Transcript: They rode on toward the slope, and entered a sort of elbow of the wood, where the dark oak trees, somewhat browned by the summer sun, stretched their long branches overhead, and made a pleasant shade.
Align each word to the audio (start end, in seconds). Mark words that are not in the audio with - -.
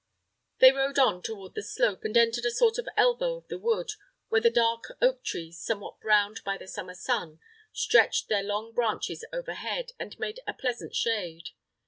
They 0.57 0.71
rode 0.71 0.97
on 0.97 1.21
toward 1.21 1.53
the 1.53 1.61
slope, 1.61 2.03
and 2.03 2.17
entered 2.17 2.45
a 2.45 2.49
sort 2.49 2.79
of 2.79 2.87
elbow 2.97 3.35
of 3.35 3.47
the 3.49 3.59
wood, 3.59 3.91
where 4.29 4.41
the 4.41 4.49
dark 4.49 4.97
oak 4.99 5.23
trees, 5.23 5.59
somewhat 5.59 5.99
browned 5.99 6.41
by 6.43 6.57
the 6.57 6.67
summer 6.67 6.95
sun, 6.95 7.39
stretched 7.71 8.27
their 8.27 8.41
long 8.41 8.73
branches 8.73 9.23
overhead, 9.31 9.91
and 9.99 10.17
made 10.17 10.39
a 10.47 10.55
pleasant 10.55 10.95
shade. 10.95 11.49